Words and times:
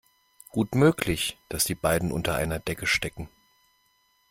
Gut 0.49 0.73
möglich, 0.73 1.37
dass 1.47 1.63
die 1.65 1.75
beiden 1.75 2.11
unter 2.11 2.33
einer 2.33 2.57
Decke 2.57 2.87
stecken. 2.87 3.29